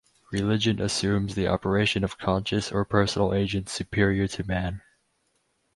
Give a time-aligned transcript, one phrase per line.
[0.31, 4.81] Religion assumes the operation of conscious or personal agents superior to man.